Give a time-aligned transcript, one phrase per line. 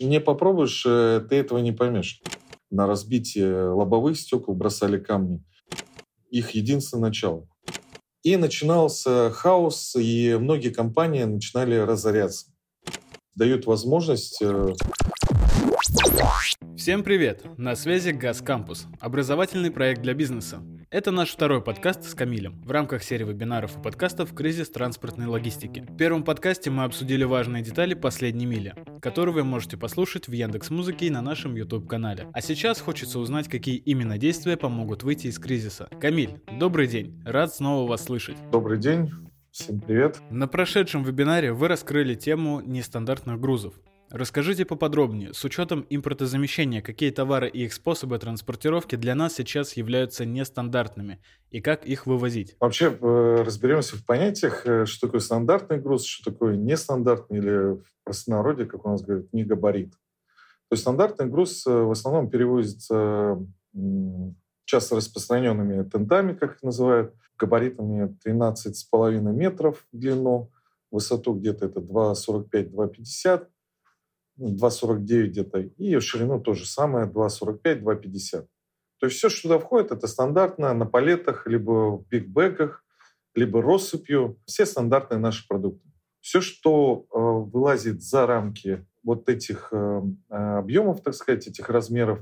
[0.00, 2.22] Не попробуешь, э, ты этого не поймешь.
[2.70, 5.44] На разбитие лобовых стекол бросали камни.
[6.30, 7.46] Их единственное начало.
[8.22, 12.46] И начинался хаос, и многие компании начинали разоряться.
[13.34, 14.74] Дают возможность э,
[16.76, 17.44] Всем привет!
[17.58, 20.62] На связи Газ Кампус, образовательный проект для бизнеса.
[20.92, 25.86] Это наш второй подкаст с Камилем в рамках серии вебинаров и подкастов «Кризис транспортной логистики».
[25.88, 30.68] В первом подкасте мы обсудили важные детали последней мили, которые вы можете послушать в Яндекс
[30.70, 32.26] Музыке и на нашем YouTube-канале.
[32.32, 35.88] А сейчас хочется узнать, какие именно действия помогут выйти из кризиса.
[36.00, 38.38] Камиль, добрый день, рад снова вас слышать.
[38.50, 39.12] Добрый день,
[39.52, 40.20] всем привет.
[40.28, 43.74] На прошедшем вебинаре вы раскрыли тему нестандартных грузов.
[44.10, 50.24] Расскажите поподробнее, с учетом импортозамещения, какие товары и их способы транспортировки для нас сейчас являются
[50.24, 52.56] нестандартными и как их вывозить?
[52.58, 57.84] Вообще э, разберемся в понятиях, э, что такое стандартный груз, что такое нестандартный или в
[58.02, 59.92] простонародье, как у нас говорят, не габарит.
[59.92, 63.38] То есть стандартный груз э, в основном перевозится
[64.64, 70.50] часто распространенными тентами, как их называют, габаритами 13,5 метров в длину,
[70.90, 73.46] высоту где-то это 2,45-2,50
[74.40, 78.46] 2,49 где-то, и в ширину то же самое, 2,45, 2,50.
[78.98, 82.84] То есть все, что туда входит, это стандартно на палетах, либо в бигбэках,
[83.34, 84.38] либо россыпью.
[84.46, 85.88] Все стандартные наши продукты.
[86.20, 92.18] Все, что э, вылазит за рамки вот этих э, э объемов, так сказать, этих размеров,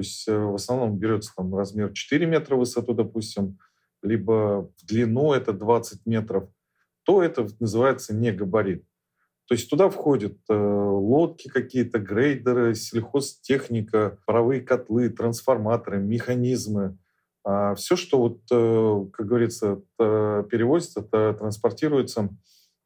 [0.00, 3.58] то есть э, в основном берется там размер 4 метра в высоту, допустим,
[4.02, 6.48] либо в длину это 20 метров,
[7.02, 8.84] то это называется не габарит.
[9.50, 16.96] То есть туда входят э, лодки какие-то, грейдеры, сельхозтехника, паровые котлы, трансформаторы, механизмы.
[17.42, 22.28] А все, что, вот, э, как говорится, э, перевозится, это транспортируется,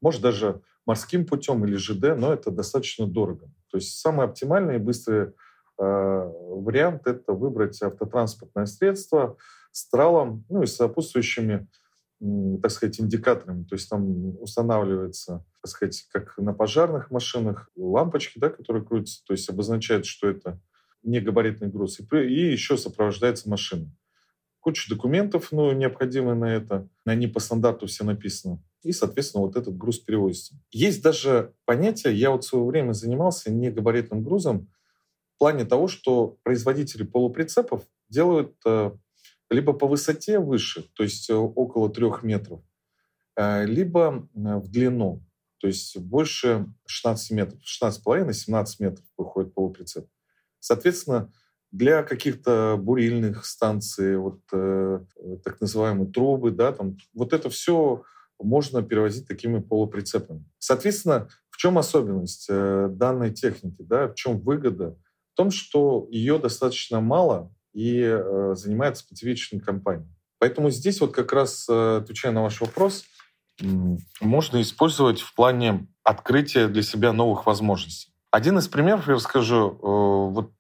[0.00, 3.50] может, даже морским путем или ЖД, но это достаточно дорого.
[3.70, 5.34] То есть самый оптимальный и быстрый
[5.76, 9.36] вариант– это выбрать автотранспортное средство
[9.72, 11.66] с тралом, ну и сопутствующими
[12.20, 13.64] так сказать, индикаторами.
[13.64, 19.32] То есть там устанавливается, так сказать, как на пожарных машинах, лампочки, да, которые крутятся, то
[19.32, 20.60] есть обозначает, что это
[21.02, 22.00] не габаритный груз.
[22.00, 23.90] И, и еще сопровождается машина.
[24.60, 26.88] Куча документов, ну, необходимые на это.
[27.04, 28.62] Они по стандарту все написаны.
[28.82, 30.54] И, соответственно, вот этот груз перевозится.
[30.70, 34.70] Есть даже понятие, я вот в свое время занимался не габаритным грузом,
[35.34, 38.92] в плане того, что производители полуприцепов делают э,
[39.50, 42.60] либо по высоте выше, то есть э, около трех метров,
[43.36, 45.24] э, либо э, в длину,
[45.58, 50.06] то есть больше 16 метров, 16,5-17 метров выходит полуприцеп.
[50.60, 51.32] Соответственно,
[51.70, 55.00] для каких-то бурильных станций, вот э,
[55.42, 58.02] так называемые трубы, да, там, вот это все
[58.40, 60.44] можно перевозить такими полуприцепами.
[60.58, 64.96] Соответственно, в чем особенность э, данной техники, да, в чем выгода?
[65.32, 70.08] В том, что ее достаточно мало, и э, занимает специфичной компанией.
[70.38, 73.04] Поэтому здесь вот как раз, э, отвечая на ваш вопрос,
[74.20, 78.12] можно использовать в плане открытия для себя новых возможностей.
[78.30, 79.70] Один из примеров я расскажу.
[79.70, 80.52] Э, вот,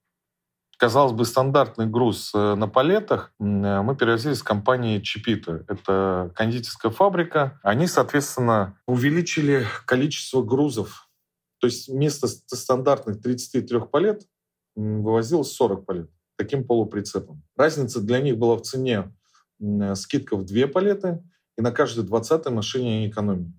[0.76, 5.64] казалось бы, стандартный груз на палетах мы перевозили с компанией Чипита.
[5.68, 7.60] Это кондитерская фабрика.
[7.62, 11.08] Они, соответственно, увеличили количество грузов.
[11.60, 14.26] То есть вместо стандартных 33 палет
[14.74, 17.42] вывозилось 40 палет таким полуприцепом.
[17.56, 19.12] Разница для них была в цене
[19.94, 21.22] скидка в две палеты,
[21.56, 23.52] и на каждой 20 машине они экономили.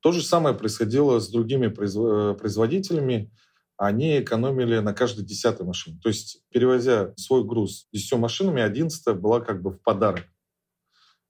[0.00, 3.32] То же самое происходило с другими э, производителями.
[3.76, 5.98] Они экономили на каждой десятой машине.
[6.02, 10.24] То есть, перевозя свой груз десятью машинами, одиннадцатая была как бы в подарок.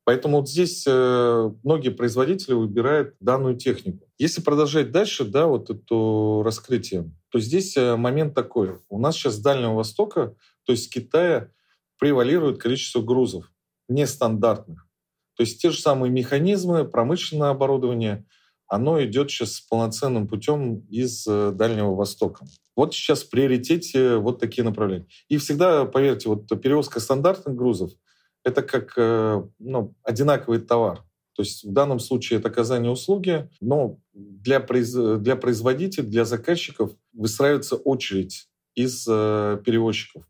[0.04, 4.06] Поэтому вот здесь э, многие производители выбирают данную технику.
[4.16, 8.78] Если продолжать дальше, да, вот это раскрытие, то здесь э, момент такой.
[8.88, 10.34] У нас сейчас с Дальнего Востока
[10.68, 11.50] то есть с Китая
[11.98, 13.50] превалирует количество грузов
[13.88, 14.86] нестандартных.
[15.34, 18.26] То есть те же самые механизмы, промышленное оборудование,
[18.66, 22.44] оно идет сейчас полноценным путем из э, Дальнего Востока.
[22.76, 25.06] Вот сейчас в приоритете вот такие направления.
[25.30, 27.92] И всегда, поверьте, вот перевозка стандартных грузов—
[28.44, 31.02] это как э, ну, одинаковый товар.
[31.34, 34.92] То есть в данном случае это оказание услуги, но для, произ...
[34.92, 40.28] для производителей, для заказчиков выстраивается очередь из э, перевозчиков.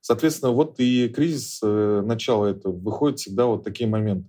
[0.00, 4.28] Соответственно, вот и кризис э, начала этого выходит всегда вот такие моменты,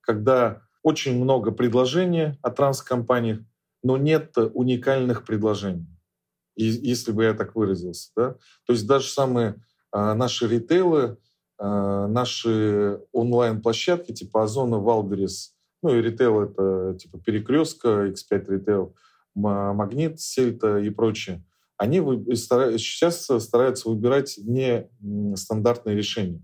[0.00, 3.40] когда очень много предложений от транскомпаниях,
[3.82, 5.86] но нет уникальных предложений,
[6.56, 8.10] если бы я так выразился.
[8.16, 8.34] Да?
[8.66, 9.56] То есть даже самые
[9.90, 11.18] а, наши ритейлы,
[11.58, 18.96] а, наши онлайн-площадки типа Озона, Валберис, ну и ритейл это типа Перекрестка, X5 ритейл,
[19.34, 21.44] Магнит, Сельта и прочее.
[21.78, 21.98] Они
[22.36, 24.88] сейчас стараются выбирать не
[25.36, 26.42] стандартные решения.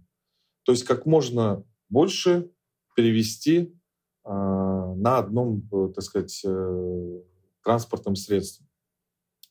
[0.64, 2.50] То есть как можно больше
[2.96, 3.78] перевести
[4.24, 6.42] на одном, так сказать,
[7.64, 8.66] транспортном средстве.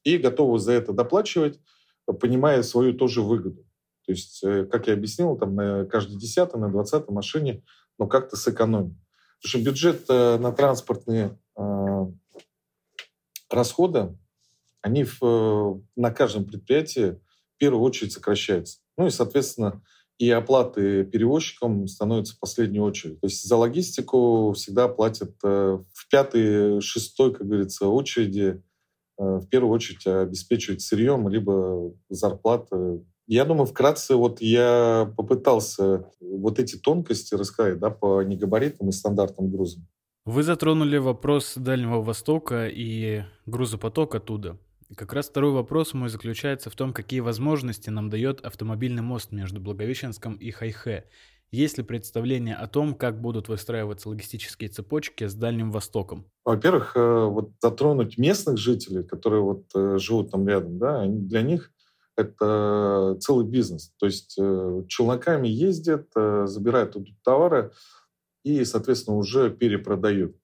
[0.03, 1.59] И готовы за это доплачивать,
[2.05, 3.65] понимая свою тоже выгоду.
[4.05, 7.63] То есть, э, как я объяснил, там на каждой десятой, на двадцатой машине,
[7.97, 9.01] ну, как-то сэкономим.
[9.41, 12.05] Потому что бюджет э, на транспортные э,
[13.49, 14.17] расходы,
[14.83, 17.19] они в, на каждом предприятии
[17.55, 18.79] в первую очередь сокращаются.
[18.97, 19.81] Ну и, соответственно,
[20.19, 23.19] и оплаты перевозчикам становятся в последнюю очередь.
[23.19, 28.61] То есть за логистику всегда платят в пятой, шестой, как говорится, очереди
[29.17, 36.75] в первую очередь обеспечивать сырьем, либо зарплаты я думаю, вкратце вот я попытался вот эти
[36.75, 39.87] тонкости рассказать да, по негабаритным и стандартным грузам.
[40.25, 44.57] Вы затронули вопрос Дальнего Востока и грузопоток оттуда.
[44.95, 49.59] Как раз второй вопрос мой заключается в том, какие возможности нам дает автомобильный мост между
[49.59, 51.05] Благовещенском и Хайхе.
[51.51, 56.25] Есть ли представление о том, как будут выстраиваться логистические цепочки с Дальним Востоком?
[56.45, 61.71] Во-первых, э, вот затронуть местных жителей, которые вот э, живут там рядом, да, для них
[62.15, 63.91] это целый бизнес.
[63.99, 67.71] То есть э, челноками ездят, э, забирают товары
[68.43, 70.35] и, соответственно, уже перепродают.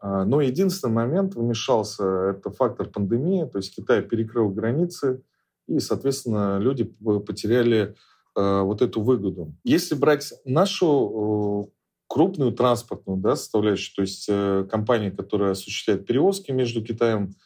[0.00, 5.22] А, но единственный момент вмешался, это фактор пандемии, то есть Китай перекрыл границы,
[5.68, 7.94] и, соответственно, люди потеряли
[8.36, 9.54] э, вот эту выгоду.
[9.62, 11.72] Если брать нашу
[12.08, 14.26] крупную транспортную да, составляющую, то есть
[14.68, 17.36] компания, которая осуществляет перевозки между Китаем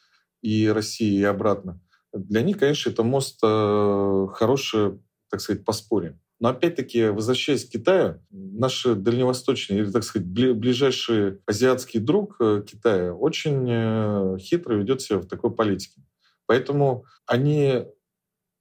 [0.41, 1.81] и Россией и обратно,
[2.15, 6.19] для них, конечно, это мост э, хороший, так сказать, по споре.
[6.45, 13.15] Но опять-таки, возвращаясь к Китаю, наш дальневосточный, или, так сказать, ближайший азиатский друг э, Китая
[13.15, 16.03] очень э, хитро ведет себя в такой политике.
[16.45, 17.87] Поэтому они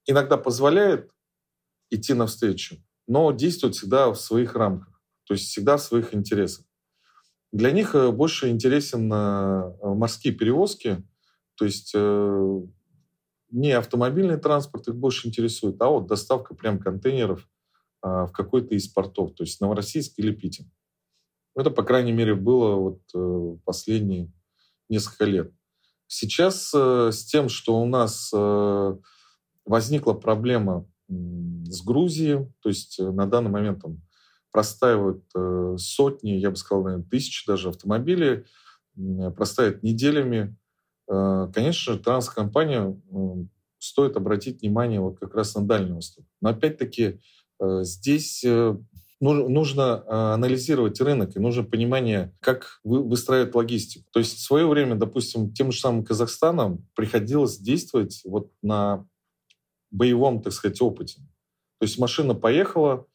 [0.06, 1.10] иногда позволяют
[1.90, 2.76] идти навстречу,
[3.06, 6.64] но действуют всегда в своих рамках, то есть всегда в своих интересах.
[7.52, 11.04] Для них больше интересен морские перевозки,
[11.56, 17.46] то есть не автомобильный транспорт их больше интересует, а вот доставка прям контейнеров
[18.04, 20.66] в какой-то из портов, то есть Новороссийск или Питер.
[21.56, 24.30] Это, по крайней мере, было вот э, последние
[24.88, 25.52] несколько лет.
[26.06, 28.96] Сейчас э, с тем, что у нас э,
[29.64, 34.02] возникла проблема с Грузией, то есть на данный момент там
[34.52, 35.24] простаивают
[35.80, 38.44] сотни, я бы сказал, наверное, тысячи даже автомобилей,
[39.36, 40.56] простаивают неделями,
[41.06, 42.96] конечно, транскомпания
[43.78, 46.24] стоит обратить внимание вот как раз на Дальний Восток.
[46.40, 47.20] Но опять-таки
[47.60, 48.76] здесь э,
[49.20, 54.06] нужно анализировать рынок и нужно понимание, как выстраивать логистику.
[54.12, 59.06] То есть в свое время, допустим, тем же самым Казахстаном приходилось действовать вот на
[59.90, 61.20] боевом, так сказать, опыте.
[61.78, 63.06] То есть машина поехала,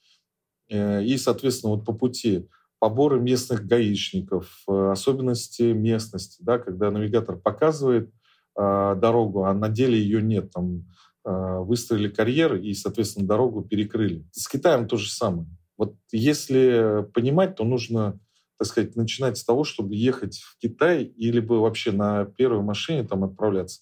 [0.68, 2.47] и, соответственно, вот по пути
[2.80, 8.09] поборы местных гаишников, э, особенности местности, да, когда навигатор показывает
[8.57, 10.81] э, дорогу, а на деле ее нет, там э,
[11.25, 14.25] выстроили карьер и, соответственно, дорогу перекрыли.
[14.31, 15.48] С Китаем то же самое.
[15.77, 18.19] Вот если понимать, то нужно,
[18.57, 23.04] так сказать, начинать с того, чтобы ехать в Китай или бы вообще на первой машине
[23.04, 23.81] там отправляться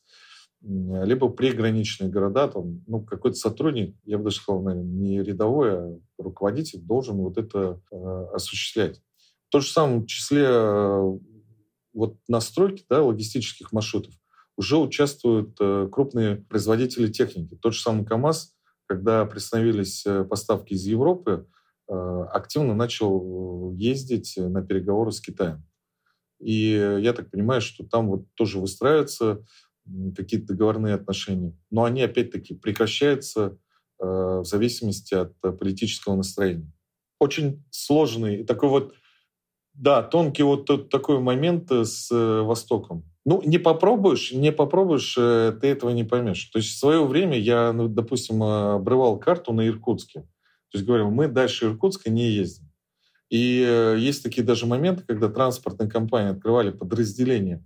[0.61, 5.99] либо приграничные города, там, ну, какой-то сотрудник, я бы даже сказал, наверное, не рядовой, а
[6.17, 9.01] руководитель должен вот это э, осуществлять.
[9.47, 11.17] В том же самом числе э,
[11.93, 14.13] вот настройки да, логистических маршрутов
[14.57, 17.55] уже участвуют э, крупные производители техники.
[17.55, 18.55] Тот же самый КАМАЗ,
[18.87, 21.47] когда приостановились э, поставки из Европы,
[21.87, 21.93] э,
[22.33, 25.63] активно начал ездить на переговоры с Китаем.
[26.39, 26.71] И
[27.01, 29.43] я так понимаю, что там вот тоже выстраивается
[30.15, 31.57] какие-то договорные отношения.
[31.71, 33.57] Но они, опять-таки, прекращаются
[33.97, 36.71] в зависимости от политического настроения.
[37.19, 38.93] Очень сложный такой вот,
[39.73, 43.03] да, тонкий вот такой момент с Востоком.
[43.29, 46.45] Ну, не попробуешь, не попробуешь, э, ты этого не поймешь.
[46.45, 50.21] То есть в свое время я, ну, допустим, обрывал карту на Иркутске.
[50.21, 52.71] То есть говорил, мы дальше Иркутска не ездим.
[53.29, 57.65] И э, есть такие даже моменты, когда транспортные компании открывали подразделения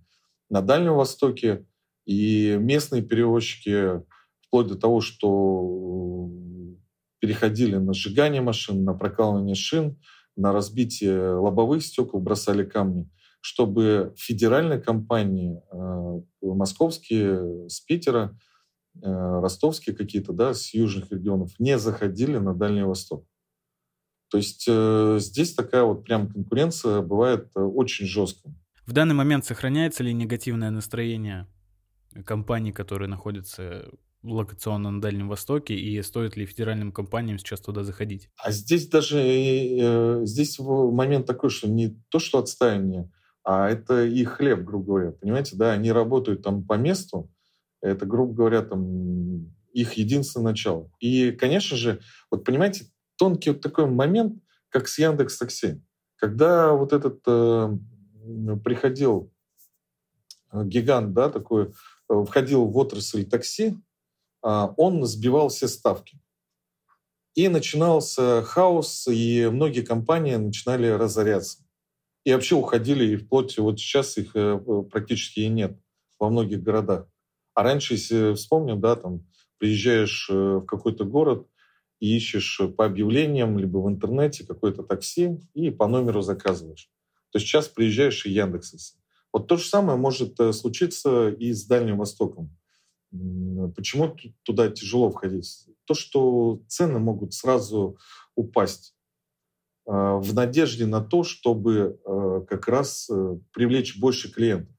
[0.49, 1.63] на Дальнем Востоке,
[2.07, 4.01] и местные перевозчики,
[4.41, 6.27] вплоть до того, что
[7.19, 10.01] переходили на сжигание машин, на прокалывание шин,
[10.35, 18.37] на разбитие лобовых стекол, бросали камни, чтобы федеральные компании, э, московские, с Питера,
[18.95, 23.25] э, ростовские какие-то, да, с южных регионов, не заходили на Дальний Восток.
[24.29, 28.55] То есть э, здесь такая вот прям конкуренция бывает очень жесткая.
[28.85, 31.47] В данный момент сохраняется ли негативное настроение
[32.25, 33.89] компаний, которые находятся
[34.23, 38.29] локационно на Дальнем Востоке, и стоит ли федеральным компаниям сейчас туда заходить?
[38.37, 39.17] А здесь даже
[40.25, 43.09] здесь момент такой, что не то, что отстаивание,
[43.43, 45.11] а это их хлеб, грубо говоря.
[45.11, 47.29] Понимаете, да, они работают там по месту,
[47.81, 50.91] это, грубо говоря, там их единственное начало.
[50.99, 52.85] И, конечно же, вот понимаете,
[53.17, 55.81] тонкий вот такой момент, как с Яндекс Такси.
[56.15, 57.77] Когда вот этот э,
[58.63, 59.33] приходил
[60.51, 61.73] э, гигант, да, такой,
[62.09, 63.75] э, входил в отрасль такси,
[64.43, 66.19] а, он сбивал все ставки.
[67.33, 71.63] И начинался хаос, и многие компании начинали разоряться.
[72.23, 74.59] И вообще уходили, и вплоть вот сейчас их э,
[74.91, 75.79] практически и нет
[76.19, 77.07] во многих городах.
[77.53, 79.25] А раньше, если вспомним, да, там
[79.57, 81.47] приезжаешь э, в какой-то город
[81.99, 86.89] и ищешь по объявлениям, либо в интернете какое-то такси и по номеру заказываешь.
[87.31, 88.97] То есть сейчас приезжаешь и Яндекс.
[89.33, 92.55] Вот то же самое может э, случиться и с Дальним Востоком.
[93.75, 95.67] Почему туда тяжело входить?
[95.85, 97.97] То, что цены могут сразу
[98.35, 98.95] упасть
[99.93, 104.75] в надежде на то, чтобы э, как раз э, привлечь больше клиентов.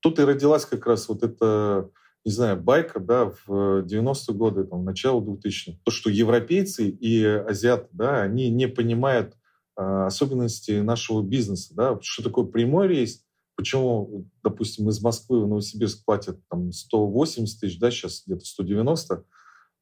[0.00, 1.90] Тут и родилась как раз вот эта,
[2.24, 5.78] не знаю, байка, да, в 90-е годы, там, начало 2000-х.
[5.84, 9.34] То, что европейцы и азиаты, да, они не понимают
[9.76, 13.24] особенности нашего бизнеса, да, что такое прямой рейс,
[13.58, 19.24] Почему, допустим, из Москвы в Новосибирск платят там 180 тысяч, да, сейчас где-то 190,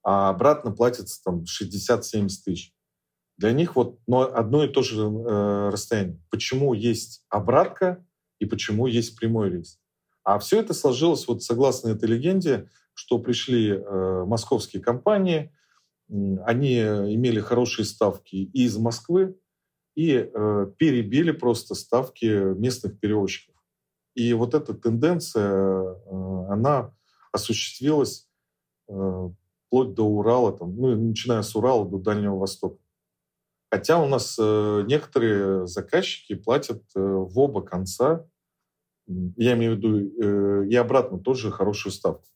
[0.02, 2.72] а обратно платится там 60-70 тысяч.
[3.38, 6.20] Для них вот но одно и то же э, расстояние.
[6.30, 8.04] Почему есть обратка
[8.38, 9.78] и почему есть прямой рейс?
[10.24, 15.52] А все это сложилось вот согласно этой легенде, что пришли э, московские компании,
[16.08, 19.36] они имели хорошие ставки из Москвы
[19.96, 23.56] и э, перебили просто ставки местных перевозчиков.
[24.14, 26.94] И вот эта тенденция, э, она
[27.32, 28.28] осуществилась
[28.88, 29.30] э,
[29.66, 32.78] вплоть до Урала, там, ну, начиная с Урала до Дальнего Востока.
[33.70, 38.24] Хотя у нас э, некоторые заказчики платят в оба конца,
[39.06, 42.26] я имею в виду и обратно тоже хорошую ставку.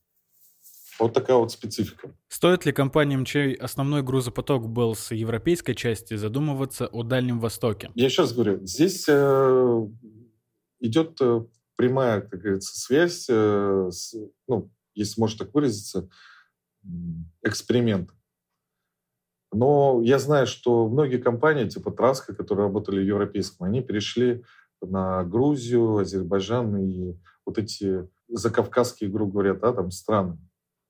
[1.01, 2.15] Вот такая вот специфика.
[2.29, 7.91] Стоит ли компаниям, чей основной грузопоток был с европейской части, задумываться о Дальнем Востоке?
[7.95, 9.09] Я сейчас говорю, здесь
[10.81, 11.19] идет
[11.81, 14.15] прямая, как говорится, связь, э, с,
[14.47, 16.11] ну, если можно так выразиться,
[17.43, 18.11] эксперимент.
[19.53, 24.45] Но я знаю, что многие компании, типа Траска, которые работали в европейском, они перешли
[24.81, 30.39] на Грузию, Азербайджан и вот эти закавказские, грубо говоря, да, там страны.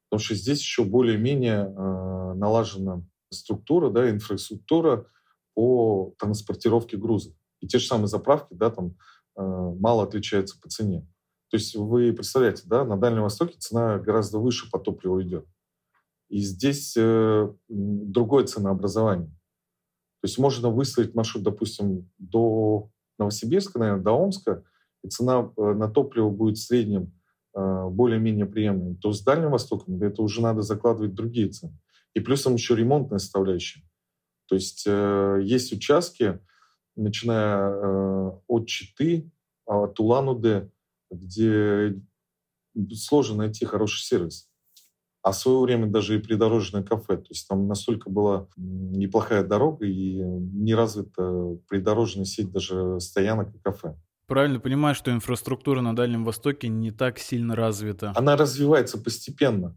[0.08, 5.06] Потому что здесь еще более-менее э, налажена структура, да, инфраструктура
[5.54, 7.32] по транспортировке грузов.
[7.60, 8.94] И те же самые заправки, да, там
[9.36, 11.06] Э, мало отличаются по цене.
[11.50, 15.46] То есть вы представляете, да, на Дальнем Востоке цена гораздо выше по топливу идет.
[16.30, 19.28] И здесь э, другое ценообразование.
[20.20, 24.64] То есть можно выстроить маршрут, допустим, до Новосибирска, наверное, до Омска,
[25.02, 27.12] и цена э, на топливо будет в среднем
[27.54, 28.96] э, более-менее приемлемой.
[28.96, 31.76] То с Дальним Востоком это уже надо закладывать другие цены.
[32.14, 33.82] И плюсом еще ремонтная составляющая.
[34.46, 36.40] То есть э, есть участки,
[36.96, 39.30] начиная э, от Читы,
[39.66, 40.68] а, от Улан-Удэ,
[41.10, 42.00] где
[42.94, 44.49] сложно найти хороший сервис.
[45.22, 47.16] А в свое время даже и придорожное кафе.
[47.18, 53.58] То есть там настолько была неплохая дорога и не развита придорожная сеть даже стоянок и
[53.58, 53.96] кафе.
[54.26, 58.12] Правильно понимаю, что инфраструктура на Дальнем Востоке не так сильно развита?
[58.14, 59.76] Она развивается постепенно.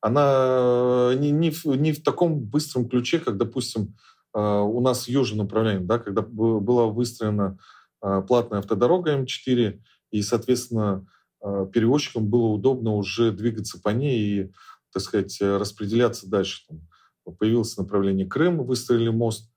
[0.00, 3.96] Она не, не, в, не в таком быстром ключе, как, допустим,
[4.32, 7.58] а, у нас южное направление, да, когда была выстроена
[8.00, 9.80] платная автодорога М4,
[10.10, 11.06] и, соответственно,
[11.40, 14.52] перевозчикам было удобно уже двигаться по ней и,
[14.92, 16.66] так сказать, распределяться дальше.
[16.68, 16.80] Там
[17.38, 19.50] появилось направление Крым, выстроили мост,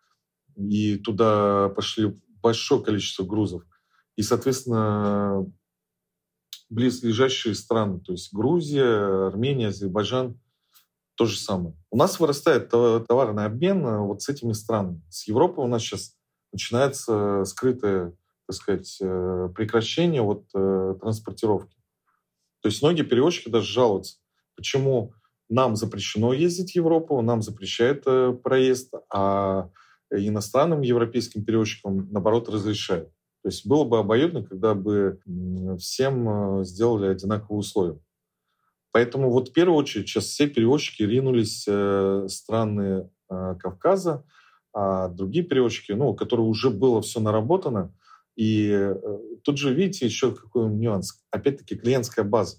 [0.56, 3.64] и туда пошли большое количество грузов.
[4.16, 5.46] И, соответственно,
[6.70, 10.40] близлежащие страны, то есть Грузия, Армения, Азербайджан,
[11.16, 11.76] то же самое.
[11.90, 15.02] У нас вырастает товарный обмен э, вот с этими странами.
[15.10, 16.16] С Европой у нас сейчас
[16.54, 18.16] начинается скрытое,
[18.50, 21.78] так сказать, э, прекращение вот э, транспортировки.
[22.64, 24.18] То есть многие перевозчики даже жалуются,
[24.56, 25.14] почему
[25.50, 28.06] нам запрещено ездить в Европу, нам запрещает
[28.42, 29.70] проезд, а
[30.12, 33.10] иностранным европейским перевозчикам, наоборот, разрешают.
[33.44, 35.22] То есть было бы обоюдно, когда бы
[35.78, 38.00] всем сделали одинаковые условия.
[38.92, 44.26] Поэтому вот в первую очередь сейчас все перевозчики ринулись э, страны э, Кавказа,
[44.74, 47.94] а другие перевозчики, ну, у которых уже было все наработано.
[48.36, 48.96] И э,
[49.44, 51.22] тут же, видите, еще какой нюанс.
[51.32, 52.58] Опять-таки клиентская база.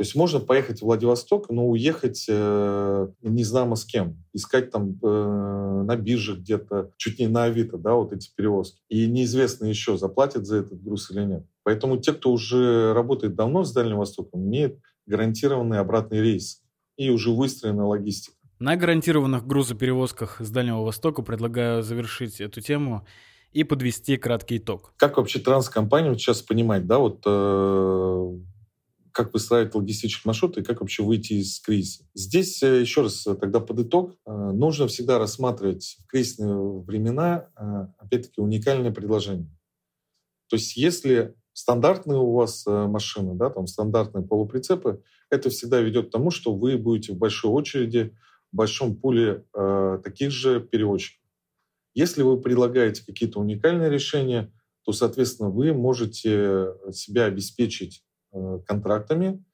[0.00, 4.24] То есть можно поехать в Владивосток, но уехать э, не знамо с кем.
[4.32, 8.80] Искать там э, на бирже где-то, чуть не на Авито, да, вот эти перевозки.
[8.88, 11.46] И неизвестно еще, заплатят за этот груз или нет.
[11.64, 16.62] Поэтому те, кто уже работает давно с Дальним Востоком, имеют гарантированный обратный рейс
[16.96, 18.36] и уже выстроена логистика.
[18.58, 23.06] На гарантированных грузоперевозках с Дальнего Востока предлагаю завершить эту тему
[23.52, 24.94] и подвести краткий итог.
[24.96, 28.38] Как вообще транскомпания сейчас понимать, да, вот э,
[29.12, 32.04] как выстраивать логистические маршруты и как вообще выйти из кризиса.
[32.14, 37.48] Здесь, э, еще раз, э, тогда под итог, э, нужно всегда рассматривать в кризисные времена,
[37.98, 39.50] опять-таки, уникальное предложение.
[40.48, 46.10] То есть если стандартные у вас машины, да, там стандартные полуприцепы, это всегда ведет к
[46.10, 48.16] тому, что вы будете в большой очереди,
[48.52, 51.19] в большом пуле э, таких же перевозчиков.
[51.94, 54.52] Если вы предлагаете какие-то уникальные решения,
[54.84, 59.44] то, соответственно, вы можете себя обеспечить Э, контрактами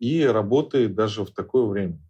[0.00, 2.02] и работает даже в такое время.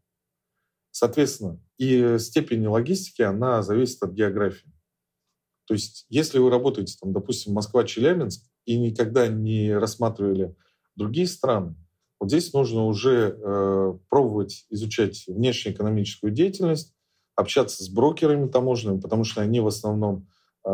[0.90, 4.72] Соответственно, и степень логистики, она зависит от географии.
[5.66, 10.56] То есть, если вы работаете, там, допустим, Москва-Челябинск и никогда не рассматривали
[10.94, 11.76] другие страны,
[12.18, 16.95] вот здесь нужно уже э, пробовать изучать внешнеэкономическую деятельность,
[17.36, 20.26] общаться с брокерами таможенными, потому что они в основном
[20.64, 20.70] э,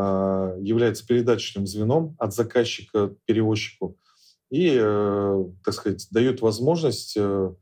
[0.60, 3.98] являются передаточным звеном от заказчика к перевозчику
[4.52, 7.54] и, э, так сказать, дают возможность э,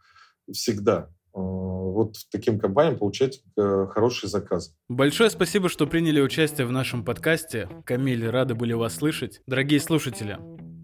[0.52, 4.74] всегда э, вот таким компаниям получать хороший заказ.
[4.88, 7.68] Большое спасибо, что приняли участие в нашем подкасте.
[7.86, 9.40] Камиль, рады были вас слышать.
[9.46, 10.36] Дорогие слушатели,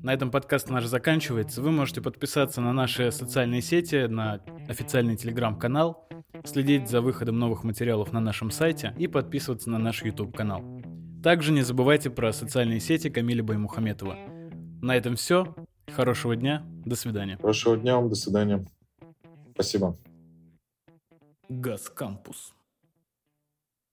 [0.07, 1.61] на этом подкаст наш заканчивается.
[1.61, 6.09] Вы можете подписаться на наши социальные сети, на официальный телеграм-канал,
[6.45, 10.63] следить за выходом новых материалов на нашем сайте и подписываться на наш YouTube-канал.
[11.25, 14.17] Также не забывайте про социальные сети Камиля Баймухаметова.
[14.81, 15.57] На этом все.
[15.91, 16.65] Хорошего дня.
[16.85, 17.37] До свидания.
[17.39, 18.09] Хорошего дня вам.
[18.09, 18.65] До свидания.
[19.55, 19.97] Спасибо.
[21.49, 22.56] Газ Кампус.